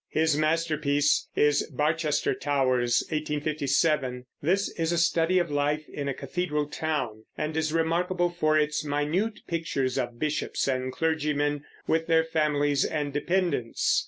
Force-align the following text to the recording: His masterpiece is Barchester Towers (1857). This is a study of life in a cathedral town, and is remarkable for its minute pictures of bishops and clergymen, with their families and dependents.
His 0.09 0.35
masterpiece 0.35 1.27
is 1.35 1.61
Barchester 1.69 2.33
Towers 2.33 3.03
(1857). 3.09 4.25
This 4.41 4.67
is 4.69 4.91
a 4.91 4.97
study 4.97 5.37
of 5.37 5.51
life 5.51 5.87
in 5.89 6.07
a 6.07 6.13
cathedral 6.15 6.65
town, 6.65 7.25
and 7.37 7.55
is 7.55 7.71
remarkable 7.71 8.31
for 8.31 8.57
its 8.57 8.83
minute 8.83 9.41
pictures 9.47 9.99
of 9.99 10.17
bishops 10.17 10.67
and 10.67 10.91
clergymen, 10.91 11.65
with 11.85 12.07
their 12.07 12.23
families 12.23 12.83
and 12.83 13.13
dependents. 13.13 13.99